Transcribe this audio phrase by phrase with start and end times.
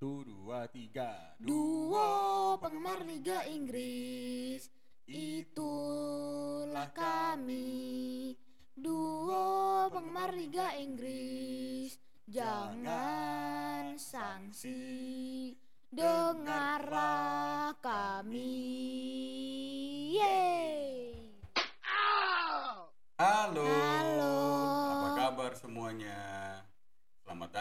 [0.00, 1.36] Satu, dua, tiga.
[1.36, 4.64] Duo penggemar Liga Inggris.
[5.04, 8.32] Itulah kami.
[8.72, 12.00] Duo penggemar Liga Inggris.
[12.24, 15.52] Jangan sanksi
[15.92, 18.56] Dengarlah kami.
[20.16, 21.28] Yeay.
[21.84, 22.88] Halo.
[23.20, 23.89] Halo.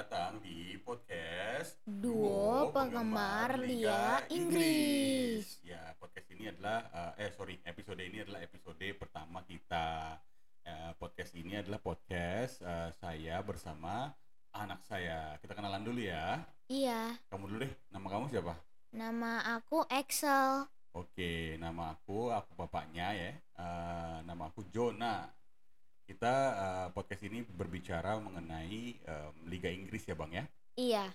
[0.09, 8.01] Datang di podcast Duo penggemar Liga Inggris Ya, podcast ini adalah eh, eh sorry, episode
[8.01, 10.17] ini adalah episode pertama kita.
[10.65, 14.09] Eh, podcast ini adalah podcast eh, saya bersama
[14.49, 15.37] anak saya.
[15.45, 16.41] Kita kenalan dulu ya.
[16.65, 17.73] Iya, Kamu dulu deh.
[17.93, 18.53] Nama kamu siapa?
[18.89, 20.65] nama aku Excel
[20.97, 23.31] Oke, nama aku, aku bapaknya ya.
[23.37, 25.29] Eh, nama aku Jona.
[26.09, 26.33] Kita
[26.65, 30.45] eh, podcast ini berbicara mengenai em, Liga Inggris ya, Bang ya.
[30.73, 31.05] Iya,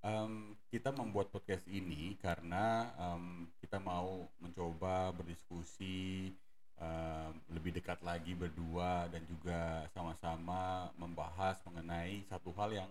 [0.00, 6.32] Em, kita membuat podcast ini karena em, kita mau mencoba berdiskusi
[6.80, 12.90] em, lebih dekat lagi berdua dan juga sama-sama membahas mengenai satu hal yang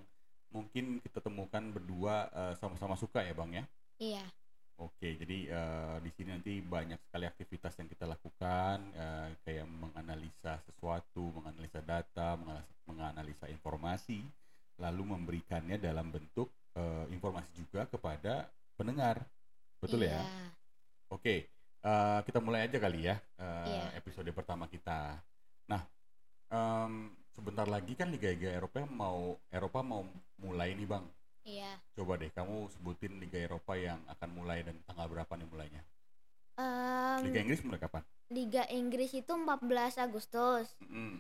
[0.54, 3.66] mungkin kita temukan berdua eh, sama-sama suka ya, Bang ya.
[3.98, 4.24] iya,
[4.80, 10.56] Oke, jadi eh, di sini nanti banyak sekali aktivitas yang kita lakukan, eh, kayak menganalisa
[10.64, 14.24] sesuatu, menganalisa data, menganalisa, menganalisa informasi,
[14.80, 16.48] lalu memberikannya dalam bentuk
[16.80, 18.48] eh, informasi juga kepada
[18.80, 19.20] pendengar.
[19.84, 20.16] Betul ya?
[20.24, 20.24] iya.
[21.12, 21.44] Oke,
[21.84, 24.00] eh, kita mulai aja kali ya eh, Iya.
[24.00, 25.20] episode pertama kita.
[25.68, 25.84] Nah,
[26.56, 30.08] em, sebentar lagi kan Liga-Liga Eropa mau Eropa mau
[30.40, 31.04] mulai nih bang.
[31.50, 31.72] Iya.
[31.96, 35.82] Coba deh kamu sebutin Liga Eropa yang akan mulai dan tanggal berapa nih mulainya?
[36.56, 38.04] Em, Liga Inggris mulai kapan?
[38.30, 39.58] Liga Inggris itu 14
[39.98, 41.18] Agustus, Mm-mm.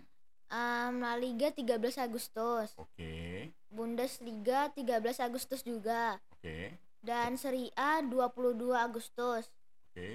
[0.47, 1.65] Em, La Liga 13
[1.97, 4.85] Agustus, Oke, Bundesliga 13
[5.19, 9.49] Agustus juga, oke, dan Serie A 22 Agustus.
[9.89, 10.09] oke.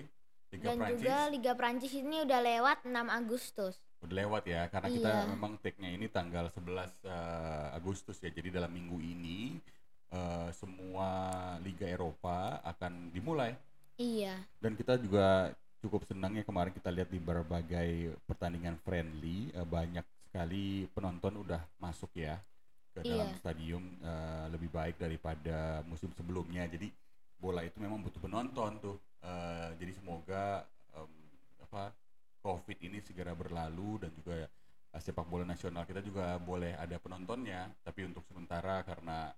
[0.49, 3.75] Liga dan Prancis juga Liga Prancis ini udah lewat 6 Agustus.
[3.99, 5.27] udah lewat ya, karena kita Iya.
[5.27, 8.29] memang take-nya ini tanggal 11 eh, Agustus ya.
[8.29, 9.57] Jadi dalam minggu ini
[10.13, 11.09] eh, semua
[11.65, 13.57] Liga Eropa akan dimulai.
[13.99, 15.53] Iya, Dan kita juga
[15.85, 22.11] cukup senangnya kemarin kita lihat di berbagai pertandingan friendly eh, banyak sekali penonton udah masuk
[22.17, 22.41] ya
[22.95, 23.39] ke dalam Iya.
[23.39, 26.65] stadium eh, lebih baik daripada musim sebelumnya.
[26.71, 26.89] Jadi
[27.39, 28.97] bola itu memang butuh penonton tuh.
[29.23, 30.65] Eh, jadi semoga
[30.97, 31.13] em,
[31.65, 31.93] apa
[32.45, 34.47] COVID ini segera berlalu dan juga
[34.95, 37.69] sepak bola nasional kita juga boleh ada penontonnya.
[37.83, 39.33] Tapi untuk sementara karena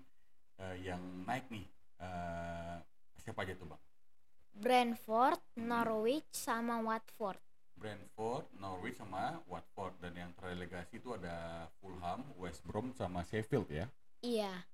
[0.59, 1.65] eh, yang naik nih.
[2.01, 2.75] Eh,
[3.23, 3.81] siapa aja tuh bang?
[4.55, 7.39] Brentford, Norwich, sama Watford.
[7.75, 13.85] Brentford, Norwich sama Watford dan yang terrelegasi itu ada Fulham, West Brom sama Sheffield ya.
[14.23, 14.65] Iya,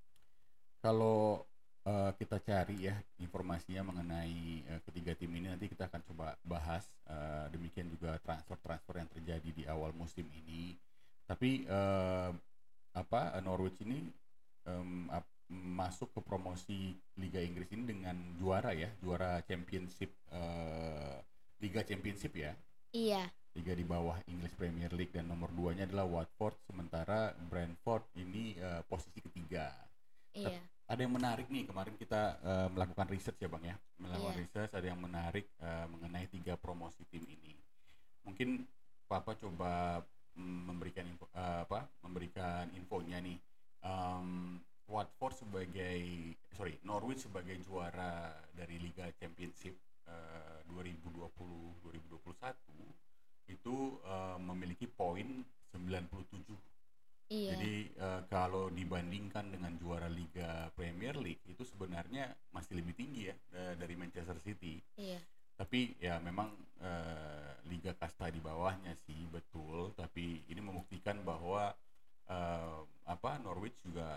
[0.82, 1.46] Kalau
[1.86, 6.86] eh, kita cari ya informasinya mengenai eh, ketiga tim ini nanti kita akan coba bahas.
[7.10, 10.78] Eh, demikian juga transfer-transfer yang terjadi di awal musim ini.
[11.30, 12.32] Tapi eh,
[12.92, 14.00] apa Norwich ini
[14.68, 21.16] em, ap- masuk ke promosi Liga Inggris ini dengan juara ya, juara Championship eh,
[21.64, 22.54] Liga Championship ya.
[22.92, 28.44] iya, Liga di bawah English Premier League dan nomor duanya adalah Watford sementara Brentford ini
[28.60, 29.66] eh, posisi ketiga
[30.34, 30.62] iya,
[30.92, 33.76] ada yang menarik nih kemarin kita eh, melakukan riset ya bang ya.
[33.96, 34.42] Melakukan Iya.
[34.44, 37.56] riset ada yang menarik eh, mengenai tiga promosi tim ini.
[38.28, 38.68] Mungkin
[39.08, 40.04] papa coba
[40.36, 43.40] mm, memberikan info, eh, apa memberikan infonya nih.
[43.82, 44.60] Em,
[44.92, 46.00] Watford sebagai
[46.52, 49.72] sorry Norwich sebagai juara dari Liga Championship
[50.12, 52.52] eh, 2020-2021
[53.48, 55.24] itu eh, memiliki poin
[55.72, 56.44] 97
[57.32, 57.74] iya, jadi
[58.06, 62.26] eh, kalau dibandingkan dengan juara Liga Premier League itu sebenarnya
[62.56, 64.76] masih lebih tinggi ya da- dari Manchester City.
[64.98, 65.20] iya,
[65.60, 66.50] Tapi ya memang
[66.82, 69.94] eh, liga kasta di bawahnya sih betul.
[70.02, 71.64] Tapi ini membuktikan bahwa
[72.36, 72.80] eh,
[73.14, 74.10] apa Norwich juga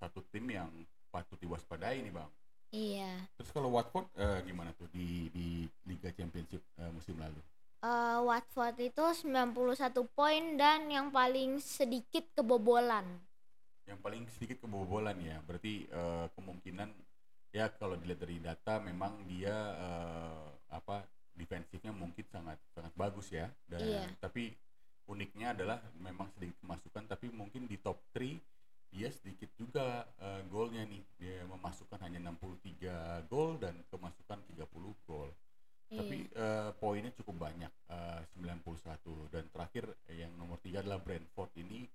[0.00, 0.70] satu tim yang
[1.12, 2.30] patut diwaspadai nih bang.
[2.72, 3.12] iya.
[3.36, 5.46] Terus kalau Watford eh, gimana tuh di di
[5.88, 7.40] Liga Championship eh, musim lalu?
[7.80, 13.08] Eh, Watford itu 91 poin dan yang paling sedikit kebobolan.
[13.88, 15.40] Yang paling sedikit kebobolan ya.
[15.48, 16.88] Berarti eh, kemungkinan
[17.56, 20.46] ya kalau dilihat dari data memang dia eh,
[20.76, 23.48] apa defensifnya mungkin sangat sangat bagus ya.
[23.64, 24.04] Dan Iya.
[24.20, 24.52] tapi
[25.08, 28.36] uniknya adalah memang sedikit kemasukan tapi mungkin di top 3
[28.92, 31.00] dia sedikit juga eh, golnya nih.
[31.16, 35.32] Dia memasukkan hanya 63 gol dan kemasukan 30 gol.
[35.90, 36.38] Tapi Iya.
[36.38, 41.88] eh, poinnya cukup banyak, eh, 91 dan terakhir eh, yang nomor tiga adalah Brentford ini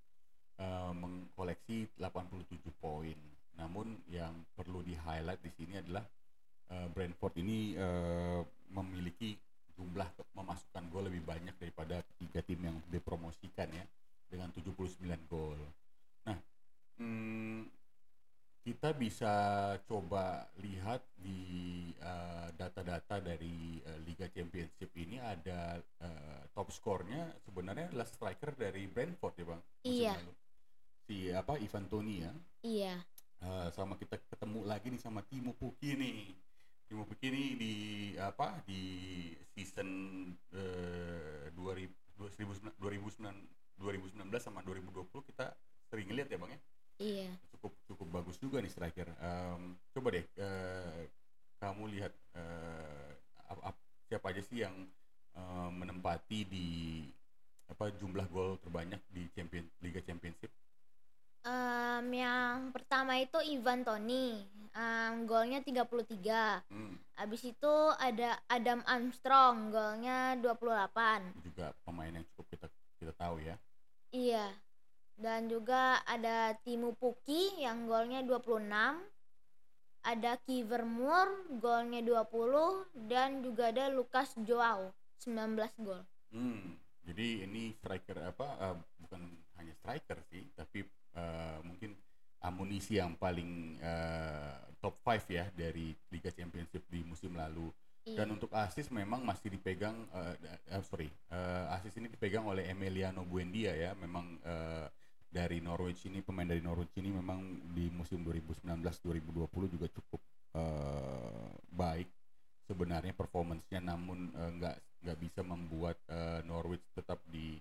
[0.60, 3.16] eh, mengkoleksi 87 poin.
[3.56, 6.04] Namun yang perlu di highlight di sini adalah
[6.70, 9.38] eh, Brentford ini eh, memiliki
[9.76, 13.84] jumlah memasukkan gol lebih banyak daripada tiga tim yang dipromosikan ya
[14.26, 15.60] dengan 79 gol.
[16.24, 16.38] Nah,
[16.96, 17.68] hmm,
[18.64, 19.34] kita bisa
[19.86, 21.76] coba lihat di
[22.56, 25.78] data-data dari eh, Liga Championship ini ada
[26.76, 29.62] skornya sebenarnya adalah striker dari Brentford ya bang.
[29.82, 30.12] Iya.
[30.20, 30.32] lalu.
[31.06, 32.32] Si apa Ivan Toni ya.
[32.60, 32.94] Iya.
[33.36, 36.36] Eh, sama kita ketemu lagi nih sama Timo Pukki nih.
[36.86, 37.74] Timo Pukki nih di
[38.20, 38.82] apa di
[39.52, 39.88] season
[40.52, 42.72] eh, 2000 2019
[43.76, 45.52] 2019 sama 2020 kita
[45.86, 46.60] sering lihat ya bang ya
[46.96, 47.28] Iya.
[47.52, 49.04] cukup cukup bagus juga nih striker.
[49.20, 51.02] Em, coba deh eh,
[51.60, 52.12] kamu lihat
[53.48, 54.72] ap- siapa aja sih yang
[55.36, 56.68] eh, menempati di
[57.66, 60.50] apa jumlah gol terbanyak di champion Liga Championship?
[61.46, 64.42] Em, yang pertama itu Ivan Toni.
[64.74, 66.62] Em, golnya 33.
[66.68, 71.22] Hmm, Habis itu ada Adam Armstrong, golnya 28.
[71.40, 72.66] juga pemain yang cukup kita
[72.98, 73.56] kita tahu ya.
[74.10, 74.46] Iya.
[75.16, 79.00] Dan juga ada Timu Puki yang golnya 26.
[80.04, 86.02] Ada Kiver Moore, golnya 20 dan juga ada Lucas Joao, 19 gol.
[86.34, 86.76] Hmm,
[87.06, 88.46] jadi ini striker apa?
[88.60, 89.22] eh, bukan
[89.56, 90.82] hanya striker sih, tapi
[91.16, 91.94] eh, mungkin
[92.44, 97.72] amunisi yang paling eh, top 5 ya dari Liga Championship di musim lalu.
[98.06, 98.22] Iya.
[98.22, 100.34] Dan untuk asis memang masih dipegang, eh,
[100.70, 103.98] eh, sorry, eh, asis ini dipegang oleh Emiliano Buendia ya.
[103.98, 104.86] Memang eh,
[105.26, 107.42] dari Norwich ini pemain dari Norwich ini memang
[107.74, 110.20] di musim 2019-2020 juga cukup
[110.54, 112.08] eh, baik
[112.66, 114.76] sebenarnya performancenya, namun eh, nggak
[115.06, 117.56] nggak bisa membuat eh, Norwich tetap di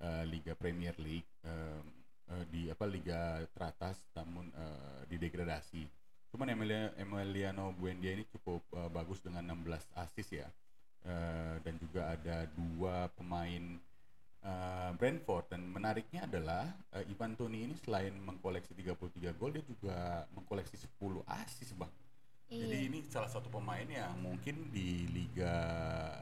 [0.00, 1.80] eh, Liga Premier League eh,
[2.30, 5.82] eh, di apa Liga teratas, namun eh, didegradasi.
[6.30, 10.48] Cuman Emilia, Emiliano Buendia ini cukup eh, bagus dengan 16 assist ya.
[11.00, 13.80] Eh, dan juga ada dua pemain
[14.44, 20.28] eh, Brentford dan menariknya adalah eh, Ivan Toni ini selain mengkoleksi 33 gol dia juga
[20.36, 21.88] mengkoleksi 10 assist Bang.
[22.50, 22.88] Jadi Iya.
[22.90, 25.54] ini salah satu pemain yang mungkin di liga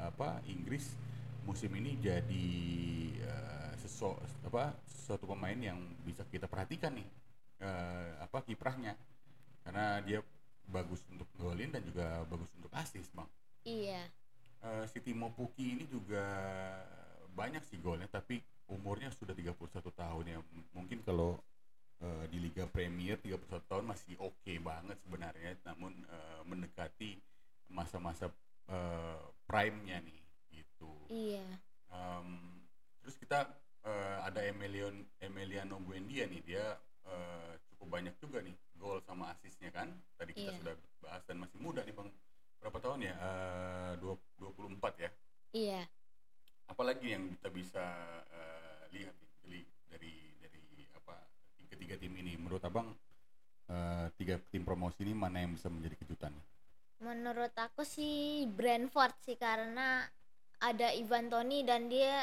[0.04, 0.92] apa Inggris
[1.48, 2.48] musim ini jadi
[3.16, 4.12] eh, sesu,
[4.44, 7.08] apa suatu pemain yang bisa kita perhatikan nih
[7.64, 8.92] eh, apa kiprahnya
[9.64, 10.20] karena dia
[10.68, 13.28] bagus untuk golin dan juga bagus untuk assist bang.
[13.64, 14.04] Iya.
[14.68, 16.28] Eh, si Timo Pukki ini juga
[17.32, 20.38] banyak sih golnya tapi umurnya sudah 31 tahun ya
[20.76, 21.40] mungkin kalau
[22.00, 27.18] eh, di Liga Premier 31 tahun masih oke banget sebenarnya namun eh, mendekati
[27.68, 28.30] masa-masa
[28.66, 30.20] eh, prime-nya nih
[30.52, 31.46] gitu Iya.
[31.88, 32.28] Em,
[33.00, 33.48] terus kita
[33.82, 36.64] eh, ada Emilion Emiliano Buendia nih dia
[37.04, 40.58] eh, cukup banyak juga nih gol sama asisnya kan tadi kita Iya.
[40.60, 42.10] sudah bahas dan masih muda nih bang
[42.58, 45.10] berapa tahun ya Eh, dua- 24 ya
[45.50, 45.80] Iya.
[46.68, 47.84] apalagi yang kita bisa
[48.28, 50.60] eh, lihat nih dari dari dari
[50.92, 51.16] apa
[51.68, 52.88] ketiga tim ini menurut abang
[53.68, 56.32] eh, tiga tim promosi ini mana yang bisa menjadi kejutan
[57.06, 58.16] Menurut aku sih
[58.58, 59.88] Brentford sih karena
[60.68, 62.14] ada Ivan Toni dan dia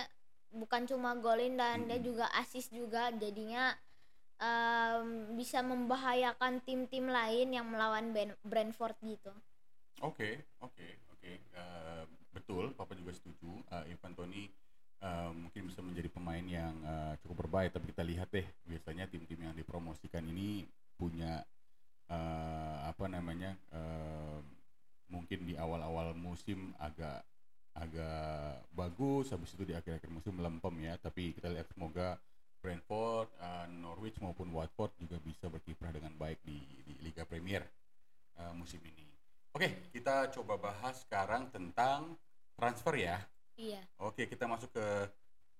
[0.62, 2.08] bukan cuma golin dan dia Mm-mm.
[2.10, 3.65] juga assist juga jadinya
[4.48, 5.08] em,
[5.39, 9.32] bisa membahayakan tim-tim lain yang melawan Ben- Brentford gitu.
[10.03, 10.29] Oke,
[10.60, 11.32] oke, oke.
[11.62, 12.03] Eh,
[12.36, 13.63] betul, Papa juga setuju.
[13.72, 14.44] Eh, Ivan Toni
[15.06, 19.40] eh, mungkin bisa menjadi pemain yang eh, cukup berbahaya, tapi kita lihat deh, biasanya tim-tim
[19.46, 20.66] yang dipromosikan ini
[20.98, 21.46] punya
[22.10, 23.54] eh, apa namanya?
[23.70, 24.40] eh,
[25.06, 27.22] mungkin di awal-awal musim agak
[27.76, 30.96] agak bagus, habis itu di akhir-akhir musim melempem ya.
[30.98, 32.18] Tapi kita lihat semoga
[32.64, 36.58] Brentford, eh, Norwich maupun Watford juga bisa berkiprah dengan baik di,
[36.88, 37.62] di Liga Premier
[38.42, 39.06] eh, musim ini.
[39.56, 42.20] Oke, kita coba bahas sekarang tentang
[42.60, 43.22] transfer ya.
[43.56, 43.82] Iya.
[44.04, 44.88] Oke, kita masuk ke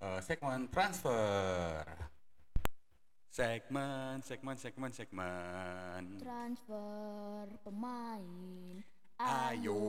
[0.04, 1.84] eh, segmen transfer.
[3.32, 6.04] Segmen, segmen, segmen, segmen.
[6.20, 8.75] Transfer pemain.
[9.16, 9.80] Ayo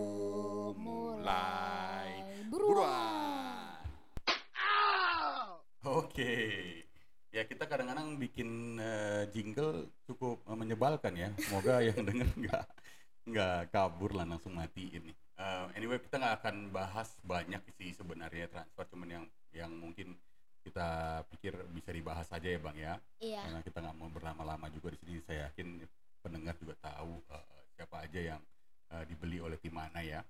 [0.78, 3.82] mulai buruan.
[5.86, 6.34] Oke.
[7.34, 11.30] Ya kita kadang-kadang bikin eh, jingle cukup eh, menyebalkan ya.
[11.42, 12.64] Semoga yang denger nggak
[13.26, 15.16] nggak kabur lah langsung matiin nih.
[15.36, 20.16] Eh, anyway kita nggak akan bahas banyak sih sebenarnya transfer cuman yang yang mungkin
[20.64, 22.94] kita pikir bisa dibahas saja ya bang ya.
[23.20, 23.40] Iya.
[23.44, 25.20] Karena kita nggak mau berlama-lama juga di sini.
[25.22, 25.84] Saya yakin
[26.24, 28.40] pendengar juga tahu eh, siapa aja yang
[28.96, 30.24] eh, dibeli oleh tim mana ya.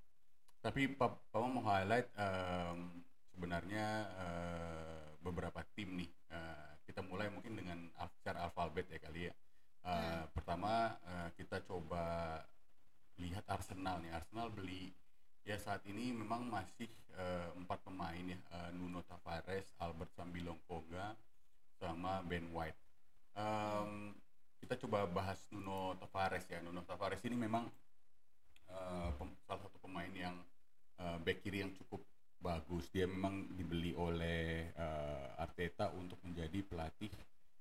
[0.60, 2.78] Tapi Pak Papa mau highlight em,
[3.30, 6.10] sebenarnya eh, beberapa tim nih.
[6.34, 7.78] Eh, kita mulai mungkin dengan
[8.18, 9.34] secara alfabet ya kali ya.
[9.86, 12.42] Eh, Pertama eh, kita coba
[13.22, 14.12] lihat Arsenal nih.
[14.18, 14.92] Arsenal beli
[15.46, 18.38] ya saat ini memang masih eh, empat pemain ya.
[18.56, 21.14] Eh, Nuno Tavares, Albert Sambilongkoga,
[21.80, 22.80] sama Ben White.
[23.36, 24.14] Em,
[24.60, 26.58] kita coba bahas Nuno Tavares ya.
[26.64, 27.64] Nuno Tavares ini memang
[29.18, 30.36] pem- salah satu pemain yang
[31.00, 32.02] eh, back kiri yang cukup
[32.40, 32.88] bagus.
[32.92, 37.10] Dia memang dibeli oleh eh, Arteta untuk menjadi pelatih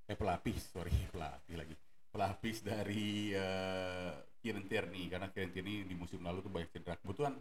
[0.05, 1.75] eh pelapis, sorry pelatih lagi.
[2.12, 4.13] Pelapis dari eh,
[4.45, 7.01] Kieran Tierney karena Kieran Tierney di musim lalu tuh banyak cedera.
[7.01, 7.33] Kebetulan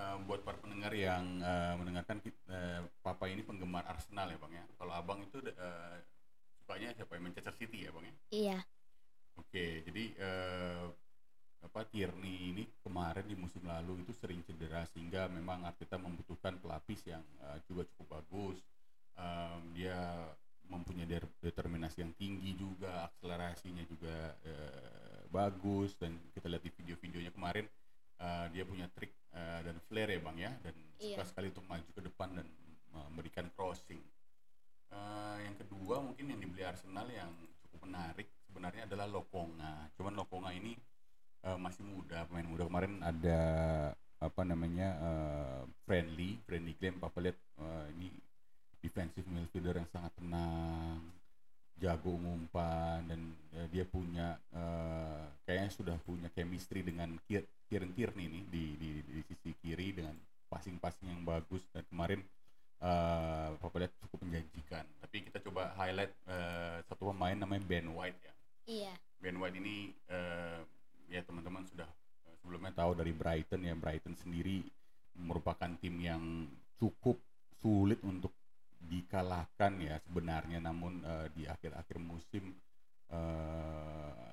[0.00, 4.64] eh, buat para pendengar yang eh, mendengarkan eh, Papa ini penggemar Arsenal ya Bang ya.
[4.80, 5.96] Kalau Abang itu eh,
[6.64, 7.20] sukanya siapa ya?
[7.20, 8.14] Manchester City ya Bang ya.
[8.32, 8.58] Iya.
[9.36, 10.88] Oke, jadi eh,
[11.58, 17.04] apa Tierney ini kemarin di musim lalu itu sering cedera sehingga memang Arteta membutuhkan pelapis
[17.04, 18.58] yang eh, juga cukup bagus.
[19.18, 19.98] Em, dia
[20.68, 21.08] mempunyai
[21.42, 27.64] determinasi yang tinggi juga, akselerasinya juga eh, bagus dan kita lihat di video-videonya kemarin
[28.18, 31.24] eh, dia punya trik eh, dan flare ya bang ya dan suka Iya.
[31.24, 32.46] sekali untuk maju ke depan dan
[32.88, 34.00] memberikan crossing.
[34.88, 37.28] Eh, yang kedua mungkin yang dibeli Arsenal yang
[37.62, 39.92] cukup menarik sebenarnya adalah Lokonga.
[39.94, 40.74] Cuman Lokonga ini
[41.44, 43.40] eh, masih muda, pemain muda kemarin ada
[44.18, 48.08] apa namanya eh, friendly, friendly claim Papa lihat eh, ini
[48.78, 51.02] defensive midfielder yang sangat tenang,
[51.78, 53.20] jago umpan dan
[53.54, 58.90] eh, dia punya eh, kayaknya sudah punya chemistry dengan Kier- Kieran Tierney nih di, di
[59.02, 60.14] di sisi kiri dengan
[60.48, 62.20] passing-passing yang bagus dan kemarin
[62.78, 64.86] eh Papa lihat cukup menjanjikan.
[65.02, 68.34] Tapi kita coba highlight eh, satu pemain namanya Ben White ya.
[68.68, 68.94] Iya.
[69.18, 70.60] Ben White ini eh,
[71.10, 71.88] ya teman-teman sudah
[72.38, 74.62] sebelumnya tahu dari Brighton ya Brighton sendiri
[75.18, 76.46] merupakan tim yang
[76.78, 77.18] cukup
[77.58, 78.30] sulit untuk
[78.78, 82.54] dikalahkan ya sebenarnya namun eh, di akhir-akhir musim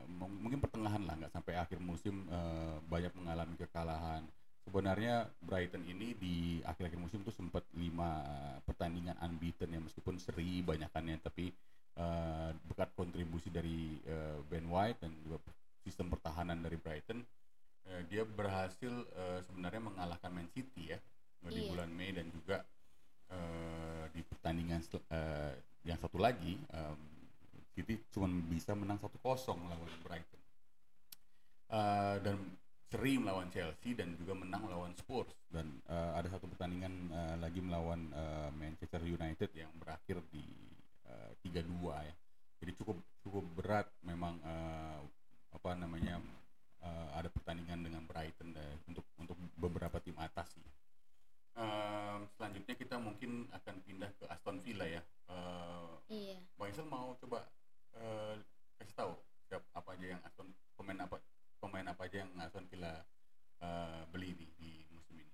[0.09, 4.23] mung- mungkin pertengahan lah nggak sampai akhir musim eh, banyak mengalami kekalahan
[4.65, 6.35] sebenarnya Brighton ini di
[6.65, 8.25] akhir-akhir musim tuh sempat lima
[8.65, 11.53] pertandingan unbeaten ya meskipun seri banyakannya tapi
[11.97, 15.39] eh, berkat kontribusi dari eh, Ben White dan juga
[15.85, 17.21] sistem pertahanan dari Brighton
[17.89, 20.99] eh, dia berhasil eh, sebenarnya mengalahkan Man City ya
[21.45, 21.69] di Iya.
[21.69, 22.65] bulan Mei dan juga
[24.15, 24.79] di pertandingan
[25.11, 25.53] eh,
[25.83, 26.99] yang satu lagi em,
[27.75, 29.19] City cuma bisa menang 1-0
[29.67, 30.35] lawan Brighton
[31.65, 32.37] Eh, dan
[32.85, 37.57] seri melawan Chelsea dan juga menang melawan Spurs dan eh, ada satu pertandingan eh, lagi
[37.57, 40.45] melawan eh, Manchester United yang berakhir di
[41.09, 41.65] eh, 3-2
[42.05, 42.15] ya.
[42.61, 44.99] Jadi cukup cukup berat memang eh,
[45.57, 46.21] apa namanya
[46.85, 50.65] eh, ada pertandingan dengan Brighton eh, untuk untuk beberapa tim atas sih.
[52.35, 55.01] Selanjutnya kita mungkin akan pindah ke Aston Villa ya.
[55.31, 56.37] Eh, Iya.
[56.53, 57.41] Bang Isel mau coba
[57.97, 58.37] eh,
[58.77, 59.13] kasih tahu
[59.49, 60.45] siap apa aja yang Aston
[60.77, 61.17] pemain apa
[61.57, 63.01] pemain apa aja yang Aston Villa
[63.63, 65.33] eh, beli nih di musim ini.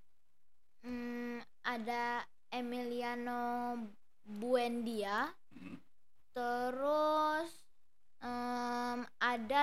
[0.85, 3.75] Hmm, ada Emiliano
[4.21, 5.75] Buendia, Hmm.
[6.31, 7.51] terus
[8.21, 9.61] em, ada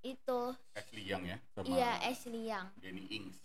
[0.00, 0.40] itu
[0.72, 2.68] Ashley Young ya sama iya Ashley Young.
[2.80, 3.36] Danny Ings.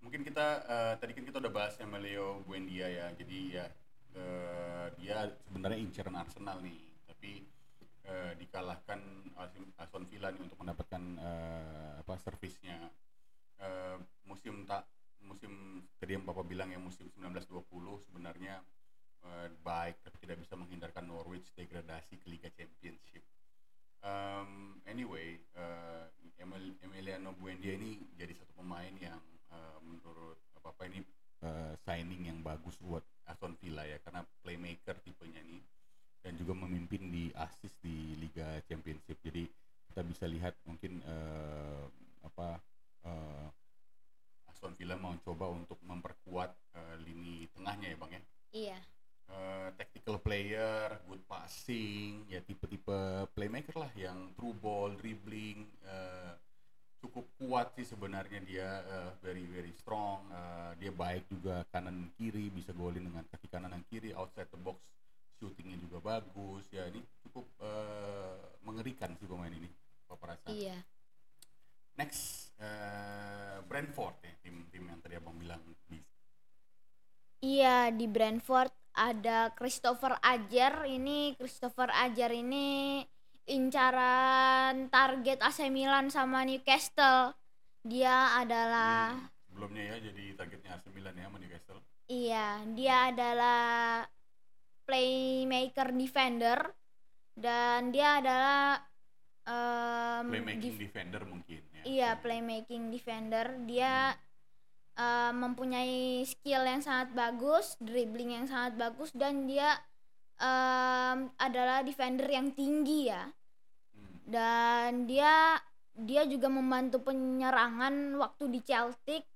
[0.00, 3.06] Mungkin kita eh, tadi kan kita udah bahas sama Leo Buendia ya.
[3.14, 3.66] Jadi ya
[4.16, 7.44] eh, dia sebenarnya inceran Arsenal nih, tapi
[8.08, 9.00] eh, dikalahkan
[9.78, 12.90] Aston- Villa nih untuk mendapatkan eh, apa servisnya.
[13.60, 14.88] Eh, musim tak
[15.20, 18.64] musim tadi yang Bapak bilang ya musim 1920 sebenarnya
[19.24, 23.20] eh, baik tapi tidak bisa menghindarkan Norwich degradasi ke Liga Championship.
[24.00, 26.08] Um, anyway, uh,
[26.40, 29.20] Emil, Emiliano Buendia ini jadi satu pemain yang
[29.52, 31.04] uh, menurut apa apa ini
[31.44, 35.60] uh, signing yang bagus buat Aston Villa ya karena playmaker tipenya nih
[36.24, 39.20] dan juga memimpin di assist di Liga Championship.
[39.20, 39.44] Jadi
[39.92, 41.84] kita bisa lihat mungkin uh,
[42.24, 42.56] apa
[43.04, 43.48] uh,
[44.48, 48.78] Aston Villa mau coba untuk memperkuat uh, lini tengahnya ya bang ya Iya.
[49.30, 56.34] eh, tactical player, good passing, ya tipe-tipe playmaker lah yang through ball, dribbling, eh,
[57.00, 62.52] cukup kuat sih sebenarnya dia eh, very very strong, eh, dia baik juga kanan kiri,
[62.52, 64.78] bisa golin dengan kaki kanan dan kiri, outside the box
[65.80, 66.68] juga bagus.
[66.68, 69.68] Ya ini cukup eh, mengerikan sih pemain ini
[70.04, 70.76] Bapak rasa Iya.
[71.96, 75.80] next eh, Brentford ya tim tim yang tadi abang bilang bisa
[77.40, 80.84] Iya di Brentford ada Christopher Ajer.
[80.84, 83.00] Ini Christopher Ajer ini
[83.50, 87.34] incaran target AC Milan sama Newcastle
[87.82, 94.06] dia adalah Hmm, sebelumnya ya jadi targetnya AC Milan ya sama Newcastle iya dia adalah
[94.84, 96.58] playmaker defender
[97.34, 98.82] dan dia adalah
[99.46, 103.46] em, playmaking def- defender mungkin ya Iya, playmaking defender.
[103.64, 104.12] Dia
[105.00, 109.80] uh, mempunyai skill yang sangat bagus, dribbling yang sangat bagus dan dia
[110.36, 113.32] um, adalah defender yang tinggi ya.
[114.30, 115.58] Dan dia
[115.98, 119.26] dia juga membantu penyerangan waktu di Celtic.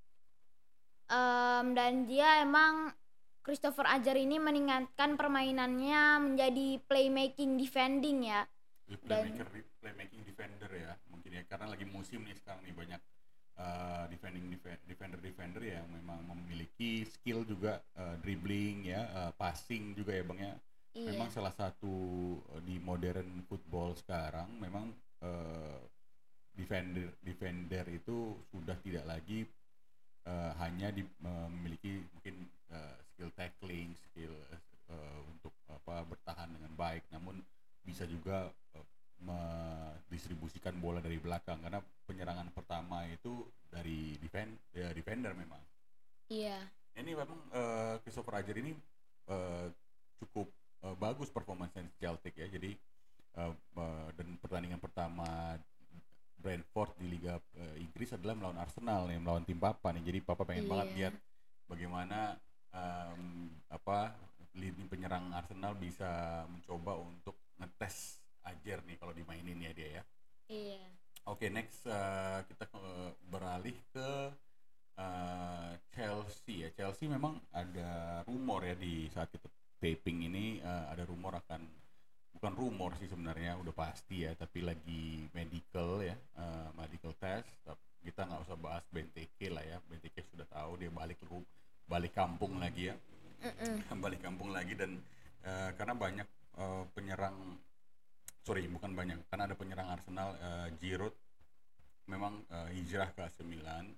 [1.05, 2.89] Um, dan dia emang
[3.45, 8.41] Christopher Ajar ini meningkatkan permainannya menjadi playmaking defending ya.
[8.89, 9.47] Jadi Dan- playmaker
[9.85, 13.01] playmaking defender ya mungkin ya karena lagi musim nih sekarang nih banyak
[13.61, 14.49] uh, defending
[14.89, 20.39] defender defender yang memang memiliki skill juga uh, dribbling ya uh, passing juga ya bang
[20.41, 20.53] ya
[20.95, 21.11] Iya.
[21.11, 21.91] memang salah satu
[22.55, 25.79] uh, di modern football sekarang memang uh,
[26.55, 29.43] defender defender itu sudah tidak lagi
[30.23, 34.31] uh, hanya di, memiliki mungkin uh, skill tackling skill
[34.87, 37.43] uh, untuk apa bertahan dengan baik namun
[37.83, 38.47] bisa juga
[38.79, 38.85] uh,
[39.19, 45.59] mendistribusikan bola dari belakang karena penyerangan pertama itu dari defend ya defender memang
[46.25, 46.57] Iya.
[46.97, 48.73] ini memang eh, Christopher ini
[49.29, 49.67] eh,
[50.17, 50.49] cukup
[50.85, 52.71] eh, bagus performanya di Celtic ya jadi
[53.35, 55.57] eh, eh, dan pertandingan pertama
[56.35, 60.45] Brentford di Liga eh, Inggris adalah melawan Arsenal yang melawan tim Papa nih jadi Papa
[60.45, 60.95] pengen banget Iya.
[60.95, 61.15] lihat
[61.65, 62.37] bagaimana
[62.69, 63.23] em,
[63.67, 64.13] apa
[64.53, 66.07] lini penyerang Arsenal bisa
[66.47, 70.03] mencoba untuk ngetes Ajer nih kalau dimainin ya dia ya
[70.45, 70.83] Iya.
[71.25, 74.09] Oke, next eh, kita ke- beralih ke
[74.95, 76.69] eh, Chelsea ya.
[76.71, 81.61] Chelsea memang ada rumor ya di saat kita taping ini eh, ada rumor akan
[82.35, 87.49] bukan rumor sih sebenarnya udah pasti ya, tapi lagi medical ya, eh, medical test.
[87.63, 89.81] Tapi Kita nggak usah bahas Benteke lah ya.
[89.89, 91.17] Benteke sudah tahu dia balik
[91.85, 92.95] balik kampung lagi ya
[93.45, 94.01] Mm-mm.
[94.03, 94.97] balik kampung lagi dan
[95.45, 97.37] eh, karena banyak eh, penyerang
[98.41, 101.13] sorry bukan banyak karena ada penyerang Arsenal eh, Giroud
[102.09, 103.93] memang eh, hijrah ke AC Milan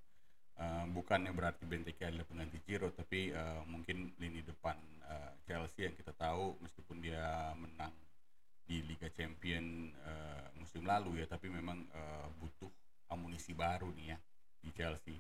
[0.58, 4.74] Eh, bukannya berarti Benteke adalah pengganti Giroud tapi eh, mungkin lini depan
[5.06, 7.93] eh, Chelsea yang kita tahu meskipun dia menang
[8.65, 12.74] di Liga Champion eh, musim lalu ya tapi memang eh, butuh
[13.13, 14.17] amunisi baru nih ya
[14.62, 15.17] di Chelsea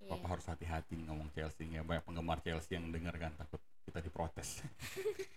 [0.00, 0.16] Iya.
[0.16, 4.64] Papa harus hati-hati ngomong Chelsea ya banyak penggemar Chelsea yang dengar kan takut kita diprotes.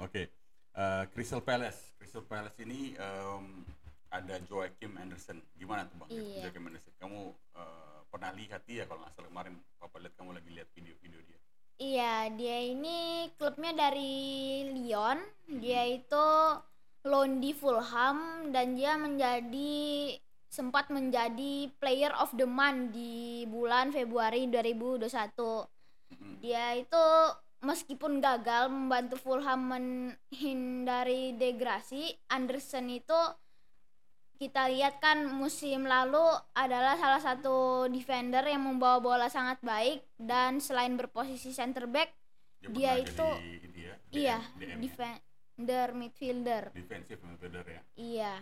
[0.00, 0.32] Oke,
[0.76, 3.64] Eh, Crystal Palace, Crystal Palace ini em,
[4.12, 5.40] ada Joachim Anderson.
[5.56, 6.08] Gimana tuh bang?
[6.12, 6.44] Iya.
[6.44, 6.92] Joachim Anderson.
[7.00, 7.85] Kamu eh,
[8.16, 11.38] pernah lihat dia kalau nggak salah kemarin Papa lihat kamu lagi lihat video-video dia.
[11.76, 14.16] Iya, dia ini klubnya dari
[14.72, 15.20] Lyon.
[15.60, 16.26] Dia itu
[17.04, 20.16] loan di Fulham dan dia menjadi
[20.48, 25.12] sempat menjadi player of the month di bulan Februari 2021.
[26.16, 26.40] Mm-mm.
[26.40, 27.04] Dia itu
[27.60, 33.20] meskipun gagal membantu Fulham menghindari degrasi, Anderson itu
[34.36, 36.20] kita lihat kan musim lalu
[36.52, 42.12] adalah salah satu defender yang membawa bola sangat baik dan selain berposisi center back,
[42.60, 46.64] Dia pernah itu- ya, DM, iya, DM ya, defender midfielder.
[46.70, 47.80] defensive midfielder ya.
[47.96, 48.34] Iya.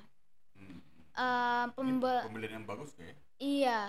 [0.55, 0.79] Hmm.
[1.15, 3.15] Eh, Ini pembe- pemilihan yang bagus kayak.
[3.37, 3.81] Iya,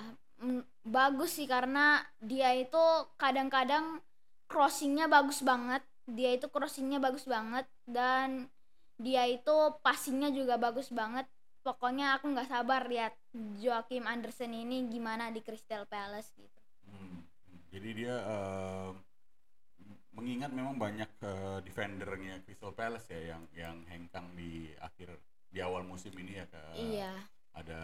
[0.84, 2.84] bagus sih karena dia itu
[3.16, 3.98] kadang-kadang
[4.46, 5.82] crossingnya bagus banget.
[6.06, 8.46] Dia itu crossingnya bagus banget dan
[8.96, 11.26] dia itu passingnya juga bagus banget.
[11.66, 13.18] Pokoknya aku nggak sabar lihat
[13.58, 16.62] Joachim Anderson ini gimana di Crystal Palace gitu.
[16.86, 17.26] Hmm,
[17.74, 18.90] Jadi dia eh,
[20.14, 25.10] mengingat memang banyak eh, defendernya Crystal Palace ya yang yang hengkang di akhir
[25.50, 27.14] di awal musim ini ya ke iya,
[27.58, 27.82] ada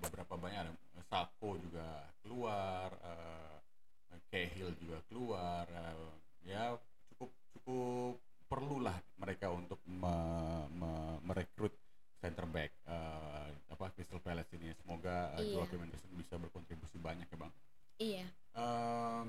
[0.00, 0.72] beberapa banyak ada
[1.04, 3.56] Sako juga keluar eh,
[4.32, 6.08] Cahill juga keluar eh,
[6.48, 6.72] ya
[7.12, 8.14] cukup cukup
[8.48, 11.76] perlulah mereka untuk me- me- merekrut
[12.20, 15.62] center back eh, apa Crystal Palace ini semoga eh, Iya.
[15.62, 17.52] Joachim Anderson bisa berkontribusi banyak ya bang
[18.00, 19.26] iya, Em,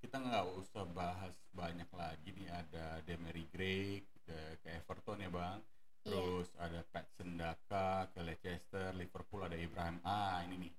[0.00, 5.58] kita nggak usah bahas banyak lagi nih ada Demery Gray ke, ke Everton ya bang
[6.00, 6.16] Iya.
[6.16, 10.72] terus ada Pat Sendaka ke Leicester Liverpool ada Ibrahim ah ini nih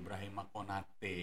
[0.00, 1.20] Ibrahim Konate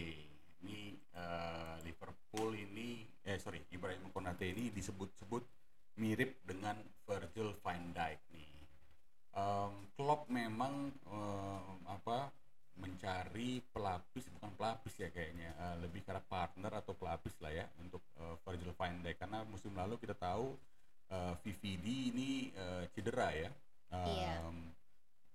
[0.61, 5.41] ini eh, Liverpool ini eh sorry Ibrahim Konate ini disebut-sebut
[5.97, 6.77] mirip dengan
[21.13, 23.49] uh, VVD ini uh, cedera ya.
[23.93, 24.35] Um, Iya.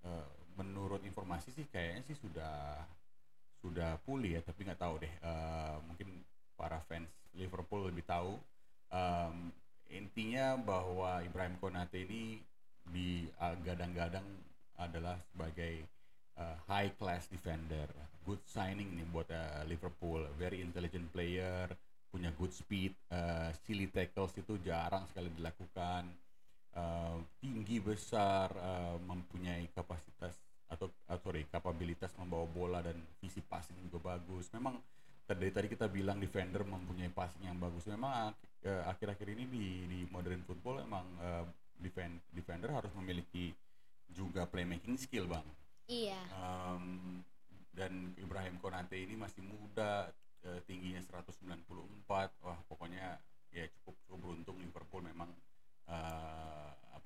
[0.07, 2.83] uh, menurut informasi sih kayaknya sih sudah
[3.63, 5.15] sudah pulih ya, tapi nggak tahu deh.
[5.23, 6.09] Uh, mungkin
[6.59, 8.35] para fans Liverpool lebih tahu.
[8.91, 9.55] Um,
[9.89, 12.43] intinya bahwa Ibrahim Konate ini
[13.99, 14.29] digadang-gadang
[14.79, 15.83] adalah sebagai
[16.39, 17.91] uh, high class defender,
[18.23, 21.67] good signing nih buat uh, Liverpool, very intelligent player,
[22.15, 26.07] punya good speed, uh, silly tackles itu jarang sekali dilakukan,
[26.79, 30.39] uh, tinggi besar, uh, mempunyai kapasitas
[30.71, 34.47] atau uh, sorry kapabilitas membawa bola dan visi passing juga bagus.
[34.55, 34.79] Memang
[35.27, 37.83] dari tadi kita bilang defender mempunyai passing yang bagus.
[37.91, 38.31] Memang
[38.63, 41.43] uh, akhir-akhir ini di di modern football emang uh,
[41.83, 43.51] defend, defender harus memiliki
[44.13, 45.47] juga playmaking skill bang.
[45.89, 46.21] Iya.
[46.35, 47.21] Um,
[47.73, 50.11] dan Ibrahim Konate ini masih muda,
[50.45, 52.35] eh, tingginya 194.
[52.43, 53.17] Wah, pokoknya
[53.49, 55.33] ya cukup cukup beruntung Liverpool memang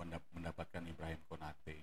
[0.03, 1.79] mendap- mendapatkan Ibrahim Konate.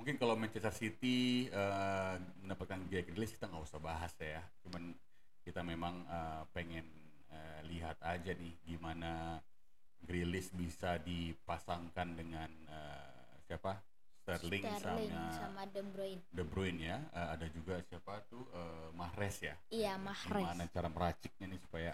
[0.00, 4.40] Mungkin kalau Manchester City eh, mendapatkan Jack Grealish kita nggak usah bahas ya.
[4.64, 4.96] Cuman
[5.44, 6.86] kita memang eh, pengen
[7.30, 9.38] eh, lihat aja nih gimana
[10.02, 13.78] Grealish bisa dipasangkan dengan eh, siapa?
[14.22, 16.22] Sterling, Sterling sama sama De Bruyne.
[16.30, 19.54] De Bruyne ya, Eh, ada juga siapa tuh eh, Mahrez ya.
[19.68, 20.46] Iya, Mahrez.
[20.46, 21.92] Gimana cara meraciknya nih supaya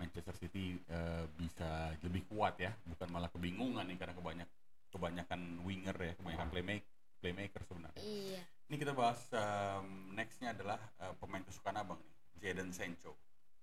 [0.00, 4.48] Manchester City eh, bisa lebih kuat ya, bukan malah kebingungan nih karena kebanyak
[4.88, 6.88] kebanyakan winger ya, kebanyakan playmaker
[7.20, 8.00] playmaker sebenarnya.
[8.00, 8.42] Iya.
[8.70, 13.12] Ini kita bahas em, nextnya adalah eh, pemain kesukaan abang nih, Jadon Sancho.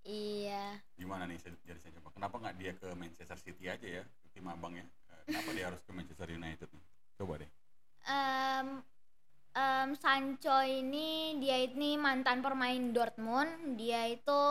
[0.06, 0.78] Iya.
[0.94, 2.04] Gimana nih Jadon Sancho?
[2.13, 4.86] Kenapa nggak dia ke Manchester City aja ya, tim abang ya?
[5.26, 6.86] Kenapa dia harus ke Manchester United nih?
[7.18, 7.50] Coba deh.
[8.06, 8.86] Em,
[9.58, 13.78] em, Sancho ini dia ini mantan pemain Dortmund.
[13.82, 14.41] Dia itu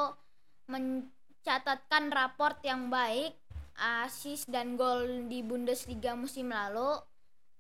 [0.67, 3.35] mencatatkan raport yang baik,
[3.79, 6.99] asis dan gol di Bundesliga musim lalu.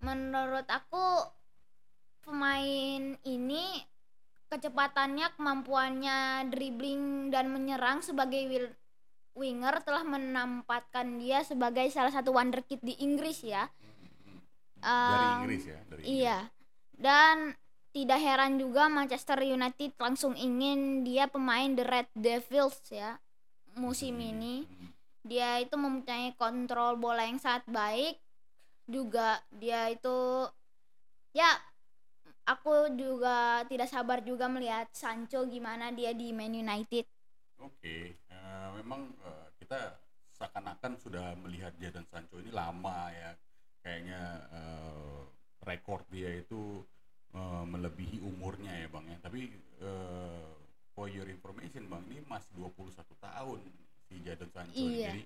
[0.02, 1.30] Menurut aku
[2.26, 3.64] pemain ini
[4.50, 8.70] kecepatannya, kemampuannya dribbling dan menyerang sebagai
[9.35, 13.66] winger telah menempatkan dia sebagai salah satu wonderkid di Inggris ya.
[14.84, 16.16] Dari Inggris ya, dari Inggris.
[16.20, 16.38] Iya.
[16.94, 17.36] Dan
[17.94, 23.18] tidak heran juga Manchester United langsung ingin dia pemain The Red Devils ya
[23.78, 24.66] musim ini.
[24.66, 24.90] Hmm.
[25.24, 28.20] Dia itu mempunyai kontrol bola yang sangat baik.
[28.84, 30.44] Juga dia itu
[31.32, 31.48] ya
[32.44, 37.08] aku juga tidak sabar juga melihat Sancho gimana dia di Man United.
[37.62, 39.96] Oke, eh, memang eh, kita
[40.34, 43.32] seakan-akan sudah melihat Jadon Sancho ini lama ya,
[43.84, 44.20] kayaknya
[44.50, 45.20] eh,
[45.62, 46.80] rekor dia itu
[47.36, 49.18] eh, melebihi umurnya ya bang ya.
[49.20, 49.40] Tapi
[49.84, 50.48] eh,
[50.96, 53.60] for your information bang, ini masih 21 tahun
[54.08, 54.88] si Jadon Sancho.
[54.88, 55.12] Iya.
[55.12, 55.22] jadi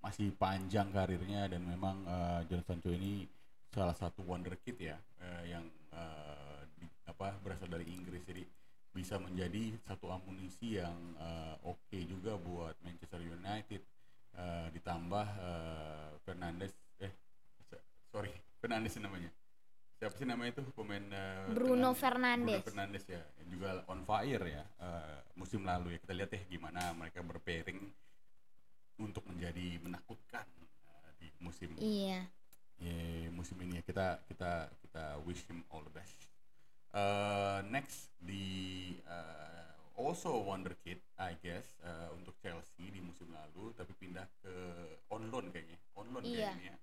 [0.00, 3.28] masih panjang karirnya dan memang eh, Jadon Sancho ini
[3.70, 5.62] salah satu wonderkid ya eh, yang
[5.94, 8.42] eh, di- apa berasal dari Inggris jadi
[8.90, 13.82] bisa menjadi satu amunisi yang eh, oke juga buat Manchester United
[14.30, 16.70] Eh, ditambah eh, Fernandes
[18.10, 19.30] sorry Fernandes namanya.
[19.96, 20.64] Siapa sih namanya itu?
[20.72, 22.60] Pemain eh, Bruno Fernandes.
[22.60, 23.20] Bruno Fernandes ya.
[23.48, 24.64] Juga on fire ya.
[24.80, 25.98] Eh, musim lalu ya.
[26.00, 27.80] Kita lihat ya gimana mereka berpairing
[29.00, 32.24] untuk menjadi menakutkan eh, di musim Iya.
[32.80, 33.82] ya musim ini ya.
[33.84, 36.16] Kita kita kita wish him all the best.
[36.90, 43.94] Uh, next di uh, also wonderkid I guess uh, untuk Chelsea di musim lalu tapi
[43.94, 44.52] pindah ke
[45.12, 45.76] on loan kayaknya.
[45.94, 46.56] On loan Iya.
[46.56, 46.76] kayaknya ya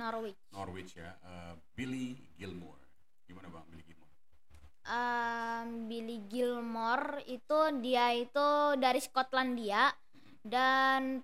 [0.00, 0.40] Norwich.
[0.50, 2.80] Norwich ya uh, Billy Gilmore
[3.28, 4.12] gimana bang Billy Gilmore?
[4.82, 9.92] um, Billy Gilmore itu dia itu dari Skotlandia
[10.40, 11.20] dan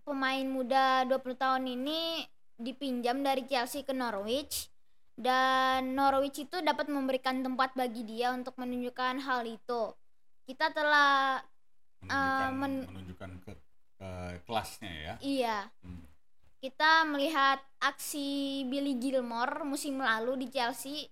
[0.00, 2.22] pemain muda 20 tahun ini
[2.54, 4.70] dipinjam dari Chelsea ke Norwich
[5.14, 9.82] dan Norwich itu dapat memberikan tempat bagi dia untuk menunjukkan hal itu.
[10.44, 11.38] Kita telah
[12.02, 13.52] Menunjukkan, men- menunjukkan ke
[13.98, 15.14] uh, kelasnya ya.
[15.18, 16.04] iya, Hmm.
[16.64, 21.04] Kita melihat aksi Billy Gilmore musim lalu di Chelsea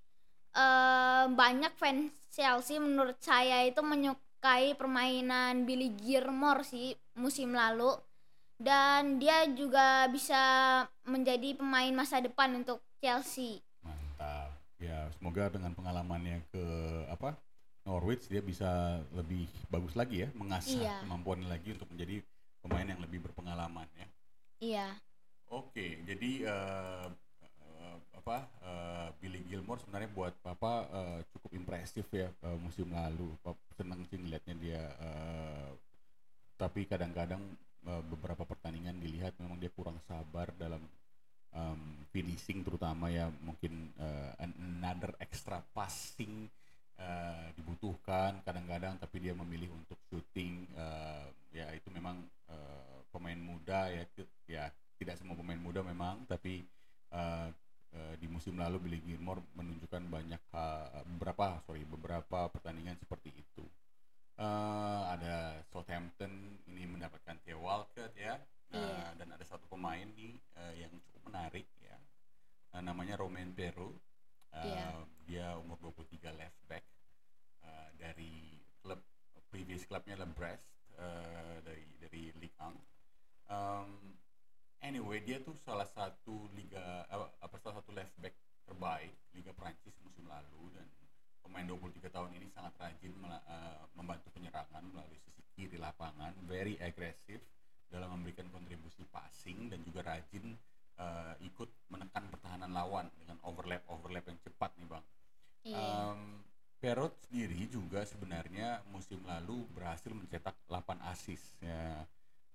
[0.56, 7.92] eh, banyak fans Chelsea menurut saya itu menyukai permainan Billy Gilmore sih musim lalu
[8.56, 10.40] dan dia juga bisa
[11.04, 13.58] menjadi pemain masa depan untuk Chelsea.
[13.82, 14.54] Mantap.
[14.78, 16.64] Ya, semoga dengan pengalamannya ke
[17.10, 17.34] apa?
[17.82, 20.96] Norwich dia bisa lebih bagus lagi ya, mengasah Iya.
[21.02, 22.22] kemampuannya lagi untuk menjadi
[22.62, 24.06] pemain yang lebih berpengalaman ya.
[24.62, 24.86] Iya,
[25.52, 27.06] Oke, jadi eh,
[28.16, 33.36] apa eh, Billy Gilmore sebenarnya buat papa eh, cukup impresif ya eh, musim lalu.
[33.44, 34.82] Papa seneng sih ngeliatnya dia.
[34.96, 35.70] eh,
[36.56, 37.42] tapi kadang-kadang
[37.84, 40.80] eh, beberapa pertandingan dilihat memang dia kurang sabar dalam
[41.52, 41.78] eh,
[42.12, 46.48] finishing terutama ya mungkin uh, another extra passing
[47.00, 51.24] uh, dibutuhkan kadang-kadang tapi dia memilih untuk shooting uh,
[51.56, 52.20] ya itu memang
[52.52, 54.04] uh, pemain muda ya
[54.44, 54.64] ya
[55.02, 56.62] tidak semua pemain muda memang tapi
[57.10, 57.50] uh,
[57.92, 63.66] uh, di musim lalu Billy Gilmore menunjukkan banyak uh, beberapa sorry beberapa pertandingan seperti itu
[64.38, 69.10] uh, ada Southampton ini mendapatkan Theo Walcott ya uh, yeah.
[69.18, 71.98] dan ada satu pemain nih uh, yang cukup menarik ya
[72.78, 73.92] uh, namanya Romain Peru
[74.54, 75.02] uh, yeah.
[75.26, 76.84] dia umur 23 left back
[77.66, 79.02] uh, dari klub
[79.52, 82.92] previous klubnya adalah Brest uh, dari dari Ligue 1
[83.52, 84.11] um,
[84.82, 87.06] anyway dia tuh salah satu liga
[87.42, 88.34] apa salah satu left back
[88.66, 90.86] terbaik liga Prancis musim lalu dan
[91.42, 97.42] pemain 23 tahun ini sangat rajin uh, membantu penyerangan melalui sisi kiri lapangan very agresif
[97.90, 100.56] dalam memberikan kontribusi passing dan juga rajin
[100.96, 105.04] uh, ikut menekan pertahanan lawan dengan overlap overlap yang cepat nih bang.
[105.62, 105.76] Yeah.
[105.76, 105.78] Iya.
[106.14, 106.22] Um,
[106.82, 112.02] Perot sendiri juga sebenarnya musim lalu berhasil mencetak 8 assist ya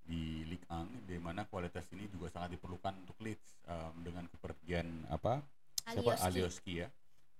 [0.03, 5.07] di Ligue 1 di mana kualitas ini juga sangat diperlukan untuk Leeds um, dengan kepergian
[5.07, 5.39] apa
[6.38, 6.73] Alioski.
[6.86, 6.88] ya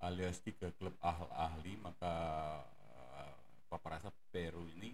[0.02, 2.14] Alioski ke klub Ahl Ahli maka
[2.62, 3.34] uh,
[3.70, 4.94] Papa rasa Peru ini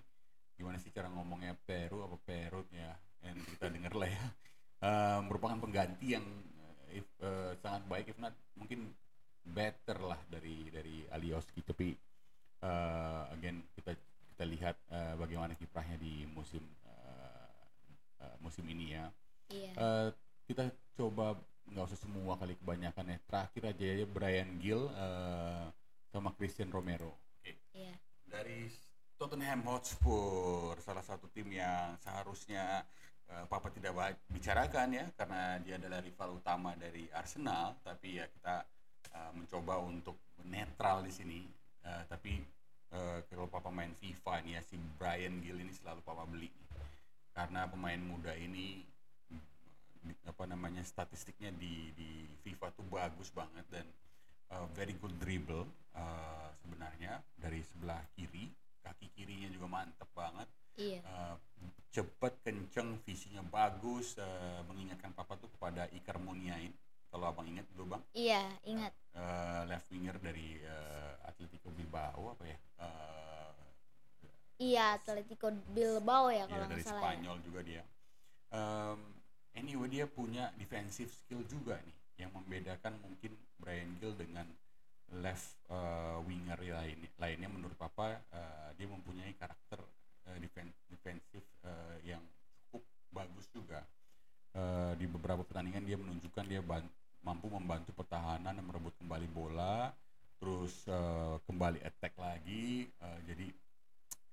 [0.53, 4.25] gimana sih cara ngomongnya Peru apa Perut ya yang kita dengar lah ya
[4.83, 6.23] uh, merupakan pengganti yang
[6.59, 8.91] uh, if, uh, sangat baik if not mungkin
[9.43, 11.91] better lah dari dari Alioski tapi
[12.63, 13.91] uh, again kita
[14.33, 17.23] kita lihat uh, bagaimana kiprahnya di musim uh,
[18.43, 19.05] musim ini ya.
[19.49, 19.71] Iya.
[19.79, 20.07] Uh,
[20.45, 20.67] kita
[20.99, 23.17] coba nggak usah semua kali kebanyakan ya.
[23.23, 25.71] Terakhir aja ya Brian Gill uh,
[26.11, 27.17] sama Christian Romero.
[27.41, 27.57] Okay.
[27.73, 27.97] Iya.
[28.29, 28.69] Dari
[29.17, 32.85] Tottenham Hotspur, salah satu tim yang seharusnya
[33.33, 38.69] uh, Papa tidak bicarakan ya karena dia adalah rival utama dari Arsenal, tapi ya kita
[39.17, 41.41] uh, mencoba untuk netral di sini.
[41.81, 42.37] Uh, tapi
[42.93, 46.53] uh, kalau Papa main FIFA nih ya si Brian Gill ini selalu Papa beli
[47.33, 48.85] karena pemain muda ini
[50.29, 53.89] apa namanya statistiknya di di FIFA tuh bagus banget dan
[54.53, 55.65] uh, very good dribble
[55.97, 58.53] uh, sebenarnya dari sebelah kiri
[58.85, 61.01] kaki kirinya juga mantep banget iya.
[61.01, 61.35] uh,
[61.89, 66.73] cepet kenceng visinya bagus uh, mengingatkan papa tuh kepada Iker Muniain
[67.09, 72.45] kalau abang ingat dulu bang iya ingat uh, left winger dari uh, Atletico Bilbao apa
[72.45, 73.01] ya uh,
[74.63, 76.77] Iya, Atletico Bilbao ya kalau iya, salah.
[76.77, 76.93] Dari ya.
[76.93, 77.43] Spanyol ya.
[77.43, 77.83] juga dia.
[78.53, 78.99] Um,
[79.57, 84.45] anyway dia punya defensive skill juga nih yang membedakan mungkin Brian Gill dengan
[85.21, 87.49] left uh, winger lain lainnya.
[87.49, 89.81] Menurut papa uh, dia mempunyai karakter
[90.29, 92.21] uh, defen defensif uh, yang
[92.69, 93.81] cukup bagus juga.
[94.53, 96.61] Uh, di beberapa pertandingan dia menunjukkan dia
[97.25, 99.89] mampu membantu pertahanan dan merebut kembali bola
[100.37, 102.85] terus uh, kembali attack lagi.
[103.01, 103.47] Uh, jadi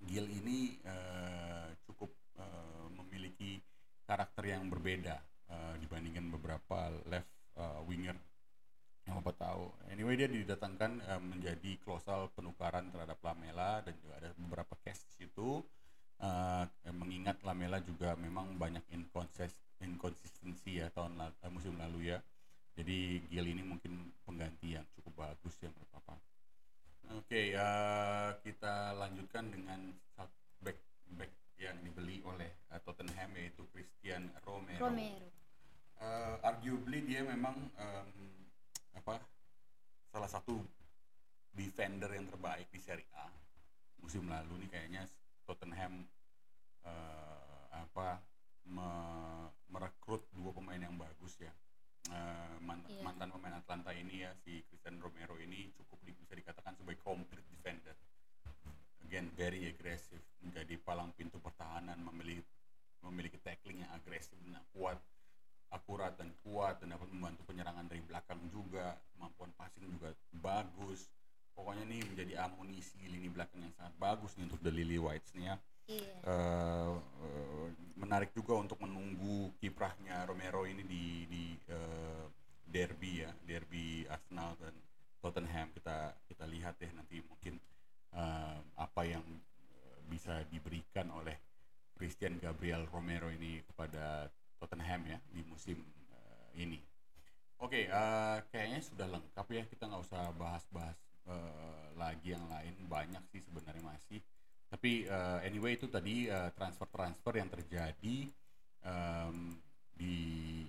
[0.01, 2.09] Gil ini uh, cukup
[2.41, 3.61] uh, memiliki
[4.09, 5.21] karakter yang berbeda
[5.53, 7.40] uh, dibandingkan beberapa left
[7.91, 8.15] winger
[9.11, 9.75] yang apa tahu.
[9.91, 15.27] Anyway dia didatangkan uh, menjadi klosal penukaran terhadap Lamela dan juga ada beberapa case di
[15.27, 15.59] situ.
[16.21, 18.85] Uh, mengingat Lamela juga memang banyak
[19.81, 22.23] inkonsistensi ya tahun lalu, uh, musim lalu ya.
[22.79, 26.15] Jadi Gil ini mungkin pengganti yang cukup bagus ya menurut Papa.
[27.11, 29.91] Oke, okay, uh, kita lanjutkan dengan
[30.63, 30.79] back
[31.19, 34.87] back yang dibeli oleh uh, Tottenham yaitu Christian Romero.
[34.87, 35.40] Romero.
[36.01, 38.11] Uh, arguably dia memang um,
[38.97, 39.21] apa
[40.09, 40.57] salah satu
[41.53, 43.29] defender yang terbaik di Serie A
[44.01, 45.03] musim lalu nih kayaknya.
[45.45, 46.09] Tottenham
[46.89, 48.23] uh, apa
[48.71, 48.91] me
[49.69, 51.53] merekrut dua pemain yang bagus ya.
[52.09, 53.05] Uh, mantan, yeah.
[53.05, 57.45] mantan pemain Atlanta ini ya si Christian Romero ini cukup di, bisa dikatakan sebagai complete
[57.53, 57.93] defender.
[59.05, 62.41] Again very agresif menjadi palang pintu pertahanan memiliki
[63.05, 64.97] memiliki tackling yang agresif dan kuat
[65.71, 70.11] akurat dan kuat dan dapat membantu penyerangan dari belakang juga kemampuan passing juga
[70.43, 71.07] bagus
[71.55, 75.47] pokoknya ini menjadi amunisi lini belakang yang sangat bagus nih untuk the Lily Whites nih
[75.47, 75.59] ya yeah.
[75.91, 76.15] Iya.
[76.23, 77.67] uh, uh,
[77.99, 82.31] menarik juga untuk menunggu kiprahnya Romero ini di di uh,
[82.63, 84.75] derby ya derby Arsenal dan
[85.19, 87.59] Tottenham kita kita lihat deh nanti mungkin
[88.15, 89.23] uh, apa yang
[90.07, 91.39] bisa diberikan oleh
[91.95, 95.81] Christian Gabriel Romero ini kepada Tottenham ya di musim
[96.13, 96.77] uh, ini.
[97.61, 100.97] Oke, okay, uh, kayaknya sudah lengkap ya kita nggak usah bahas-bahas
[101.29, 104.21] uh, lagi yang lain banyak sih sebenarnya masih
[104.71, 108.17] tapi uh, anyway itu tadi uh, transfer-transfer yang terjadi
[108.87, 109.59] um,
[109.91, 110.63] di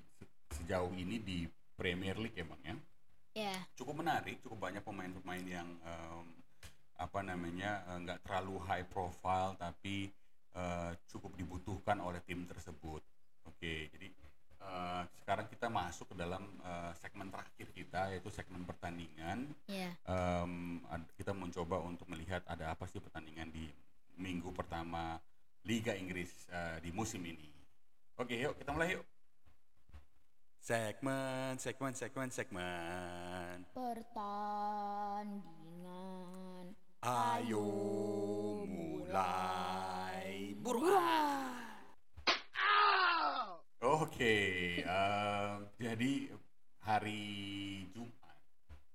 [0.58, 1.45] sejauh ini di
[1.77, 2.75] Premier League ya bang ya.
[3.32, 6.25] Ya, Cukup menarik, cukup banyak pemain-pemain yang em,
[6.99, 10.12] apa namanya eh, nggak terlalu high profile tapi
[10.51, 12.99] eh, cukup dibutuhkan oleh tim tersebut.
[13.62, 14.10] Oke, jadi
[14.58, 19.54] eh, sekarang kita masuk ke dalam eh, segmen terakhir kita yaitu segmen pertandingan.
[19.69, 19.93] ya.
[20.02, 23.69] Em, ad- kita mencoba untuk melihat ada apa sih pertandingan di
[24.17, 25.21] minggu pertama
[25.62, 27.54] Liga Inggris eh, di musim ini.
[28.17, 29.06] Oke, yuk kita mulai yuk.
[30.58, 33.62] Segmen, segmen, segmen, segmen.
[33.78, 35.45] Pertandingan.
[37.06, 37.69] Ayo
[38.65, 41.61] mulai buruan.
[43.82, 46.30] Oke, em, jadi
[46.86, 47.26] hari
[47.98, 48.38] Jumat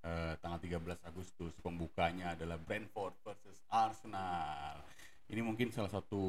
[0.07, 4.79] eh, tanggal 13 Agustus pembukanya adalah Brentford versus Arsenal.
[5.27, 6.23] Ini mungkin salah satu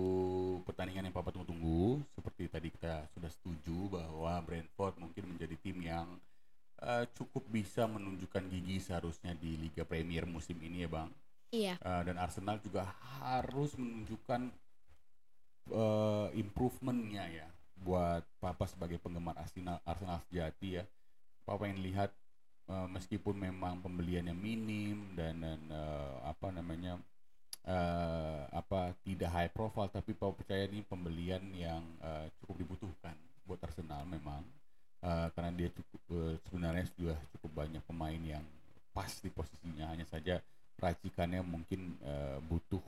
[0.65, 2.01] pertandingan yang Papa tunggu-tunggu.
[2.17, 6.17] Seperti tadi kita sudah setuju bahwa Brentford mungkin menjadi tim yang
[6.81, 11.13] eh, cukup bisa menunjukkan gigi seharusnya di Liga Premier musim ini ya Bang.
[11.53, 12.83] Iya, Uh, dan Arsenal juga
[13.23, 14.51] harus menunjukkan
[15.71, 17.47] uh, improvementnya ya
[17.83, 20.83] buat Papa sebagai penggemar Arsenal Arsenal sejati ya.
[21.43, 22.15] Papa yang lihat
[22.71, 26.95] uh, meskipun memang pembeliannya minim dan, dan uh, apa namanya
[27.67, 33.59] uh, apa tidak high profile tapi Papa percaya ini pembelian yang uh, cukup dibutuhkan buat
[33.59, 34.47] Arsenal memang
[34.97, 38.41] Uh, karena dia cukup uh, sebenarnya sudah cukup banyak pemain yang
[38.97, 40.41] pas di posisinya hanya saja
[40.81, 42.81] racikannya mungkin eh, butuh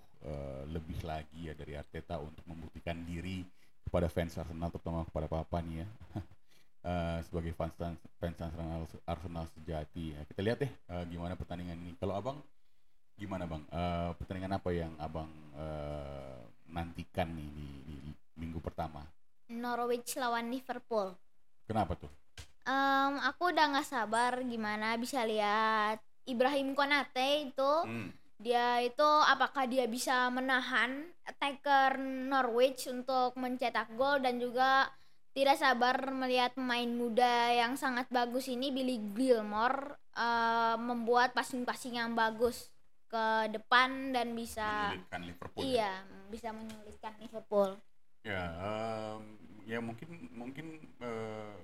[0.74, 3.46] lebih lagi ya dari Arteta untuk membuktikan diri
[3.90, 5.88] kepada fans Arsenal terutama kepada Papa nih ya.
[6.80, 7.76] Eh, sebagai fans
[8.24, 10.24] fans Arsenal Arsenal sejati ya.
[10.24, 11.92] kita lihat deh eh, gimana pertandingan ini.
[12.00, 12.40] Kalau abang
[13.20, 13.68] gimana bang?
[13.68, 15.28] Eh, pertandingan apa yang abang
[15.60, 16.40] eh,
[16.72, 17.96] nantikan nih di, di
[18.40, 19.04] minggu pertama?
[19.52, 21.20] Norwich lawan Liverpool.
[21.68, 22.10] kenapa tuh?
[22.64, 27.72] Em, aku udah nggak sabar gimana bisa lihat Ibrahim Konate itu.
[27.84, 34.90] Hmm, dia itu apakah dia bisa menahan attacker Norwich untuk mencetak gol dan juga
[35.38, 42.18] tidak sabar melihat pemain muda yang sangat bagus ini Billy Gilmore eh, membuat passing-passing yang
[42.18, 42.74] bagus
[43.10, 45.66] ke depan dan bisa menyulitkan Liverpool ya?
[45.66, 45.94] iya
[46.30, 47.70] bisa menyulitkan Liverpool.
[48.22, 49.22] Ya, em,
[49.66, 50.66] ya mungkin mungkin
[51.02, 51.58] eh,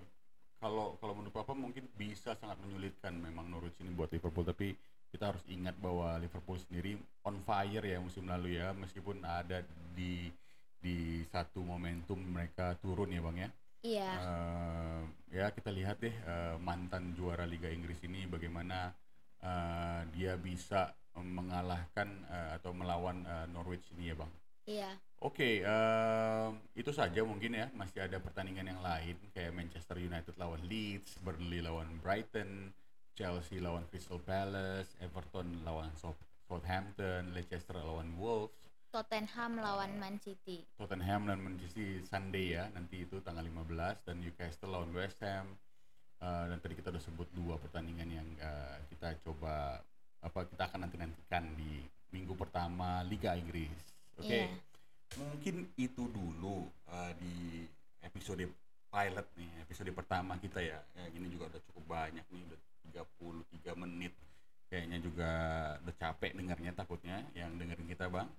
[0.57, 4.73] kalau kalau menurut Papa mungkin bisa sangat menyulitkan memang Norwich ini buat Liverpool tapi
[5.11, 9.63] kita harus ingat bahwa Liverpool sendiri on fire ya musim lalu ya meskipun ada
[9.95, 10.29] di
[10.79, 13.49] di satu momentum mereka turun ya Bang ya.
[13.85, 14.11] Iya.
[14.17, 15.01] Eh,
[15.37, 18.93] ya kita lihat deh eh, mantan juara Liga Inggris ini bagaimana
[19.41, 24.31] eh, dia bisa mengalahkan eh, atau melawan eh, Norwich ini ya Bang.
[24.65, 24.91] Iya.
[25.21, 27.69] Oke, em, itu saja mungkin ya.
[27.77, 32.73] Masih ada pertandingan yang lain kayak Manchester United lawan Leeds, Burnley lawan Brighton,
[33.15, 40.63] Chelsea lawan Crystal Palace, Everton lawan South- Southampton, Leicester lawan Wolves, Tottenham lawan Man City.
[40.79, 42.71] Tottenham dan Manchester City Sunday ya.
[42.71, 45.51] Nanti itu tanggal 15 dan Newcastle lawan West Ham.
[46.23, 49.83] Eh, dan tadi kita udah sebut dua pertandingan yang eh, kita coba
[50.23, 51.83] apa kita akan nanti nantikan di
[52.15, 53.75] minggu pertama Liga Inggris.
[54.15, 54.47] Oke.
[54.47, 54.47] Iya.
[55.19, 57.67] Mungkin itu dulu uh, di
[57.99, 58.47] episode
[58.89, 60.79] pilot nih, episode pertama kita ya.
[60.95, 61.05] ya.
[61.11, 62.59] Ini juga udah cukup banyak nih, udah
[62.93, 64.13] 33 menit.
[64.69, 65.31] Kayaknya juga
[65.85, 68.29] udah capek dengarnya takutnya yang dengerin kita, Bang.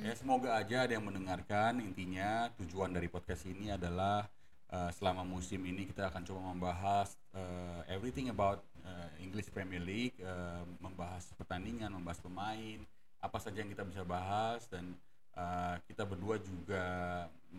[0.00, 1.84] Ya semoga aja ada yang mendengarkan.
[1.84, 4.24] Intinya tujuan dari podcast ini adalah
[4.72, 10.16] uh, selama musim ini kita akan coba membahas uh, everything about uh, English Premier League,
[10.24, 12.80] uh, membahas pertandingan, membahas pemain,
[13.20, 14.96] apa saja yang kita bisa bahas dan
[15.36, 16.84] uh, kita berdua juga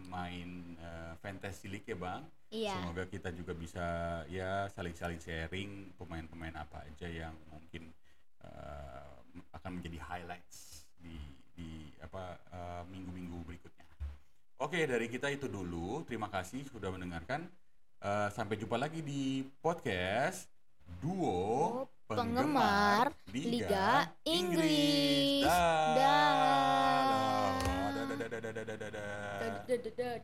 [0.05, 2.21] main uh, fantasy league ya bang.
[2.47, 2.75] Iya.
[2.79, 3.85] Semoga kita juga bisa
[4.31, 7.91] ya saling-saling sharing pemain-pemain apa aja yang mungkin
[8.45, 9.19] uh,
[9.57, 11.17] akan menjadi highlights di
[11.57, 13.85] di apa uh, minggu-minggu berikutnya.
[14.57, 16.05] Oke dari kita itu dulu.
[16.07, 17.45] Terima kasih sudah mendengarkan.
[17.97, 20.45] Uh, sampai jumpa lagi di podcast
[21.01, 25.43] duo Penggemar Liga Inggris.
[25.43, 25.97] Dah.
[25.97, 27.57] Dah.
[27.91, 29.26] Dah, dah, dah, dah, dah, dah, dah, dah.
[29.68, 30.22] da, da, da, da.